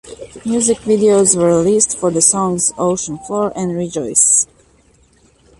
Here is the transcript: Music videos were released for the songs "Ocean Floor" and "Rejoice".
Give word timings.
Music 0.43 0.79
videos 0.79 1.35
were 1.37 1.59
released 1.59 1.95
for 1.95 2.09
the 2.09 2.23
songs 2.23 2.73
"Ocean 2.75 3.19
Floor" 3.19 3.53
and 3.55 3.75
"Rejoice". 3.75 4.47